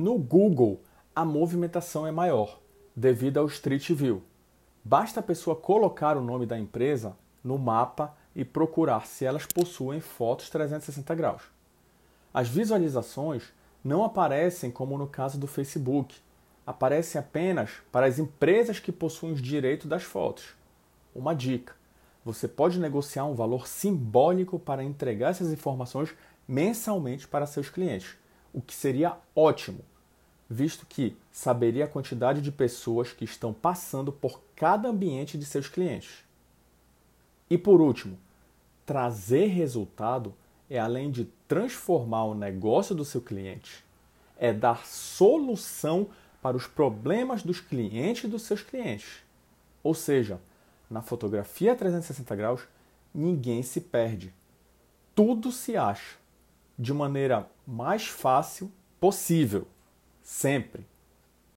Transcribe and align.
No 0.00 0.16
Google, 0.16 0.80
a 1.14 1.26
movimentação 1.26 2.06
é 2.06 2.10
maior, 2.10 2.58
devido 2.96 3.36
ao 3.36 3.44
Street 3.48 3.90
View. 3.90 4.22
Basta 4.82 5.20
a 5.20 5.22
pessoa 5.22 5.54
colocar 5.54 6.16
o 6.16 6.22
nome 6.22 6.46
da 6.46 6.58
empresa 6.58 7.14
no 7.44 7.58
mapa 7.58 8.16
e 8.34 8.42
procurar 8.42 9.06
se 9.06 9.26
elas 9.26 9.44
possuem 9.44 10.00
fotos 10.00 10.48
360 10.48 11.14
graus. 11.14 11.42
As 12.32 12.48
visualizações 12.48 13.52
não 13.84 14.02
aparecem 14.02 14.70
como 14.70 14.96
no 14.96 15.06
caso 15.06 15.38
do 15.38 15.46
Facebook, 15.46 16.16
aparecem 16.66 17.18
apenas 17.18 17.72
para 17.92 18.06
as 18.06 18.18
empresas 18.18 18.80
que 18.80 18.90
possuem 18.90 19.34
os 19.34 19.42
direitos 19.42 19.86
das 19.86 20.02
fotos. 20.02 20.54
Uma 21.14 21.34
dica: 21.34 21.74
você 22.24 22.48
pode 22.48 22.80
negociar 22.80 23.26
um 23.26 23.34
valor 23.34 23.68
simbólico 23.68 24.58
para 24.58 24.82
entregar 24.82 25.28
essas 25.28 25.52
informações 25.52 26.14
mensalmente 26.48 27.28
para 27.28 27.44
seus 27.44 27.68
clientes, 27.68 28.16
o 28.50 28.62
que 28.62 28.74
seria 28.74 29.18
ótimo, 29.36 29.84
visto 30.52 30.84
que 30.84 31.16
saberia 31.30 31.84
a 31.84 31.88
quantidade 31.88 32.42
de 32.42 32.50
pessoas 32.50 33.12
que 33.12 33.24
estão 33.24 33.52
passando 33.52 34.10
por 34.10 34.42
cada 34.56 34.88
ambiente 34.88 35.38
de 35.38 35.44
seus 35.44 35.68
clientes. 35.68 36.24
E 37.48 37.56
por 37.56 37.80
último, 37.80 38.18
trazer 38.84 39.46
resultado 39.46 40.34
é 40.68 40.76
além 40.76 41.12
de 41.12 41.26
transformar 41.46 42.24
o 42.24 42.34
negócio 42.34 42.96
do 42.96 43.04
seu 43.04 43.20
cliente, 43.20 43.84
é 44.36 44.52
dar 44.52 44.84
solução 44.86 46.08
para 46.42 46.56
os 46.56 46.66
problemas 46.66 47.44
dos 47.44 47.60
clientes 47.60 48.28
dos 48.28 48.42
seus 48.42 48.62
clientes. 48.62 49.20
Ou 49.84 49.94
seja, 49.94 50.40
na 50.90 51.00
fotografia 51.00 51.76
360 51.76 52.34
graus, 52.34 52.62
ninguém 53.14 53.62
se 53.62 53.80
perde. 53.80 54.34
Tudo 55.14 55.52
se 55.52 55.76
acha 55.76 56.16
de 56.76 56.92
maneira 56.92 57.48
mais 57.66 58.06
fácil 58.06 58.70
possível, 58.98 59.66
sempre. 60.30 60.84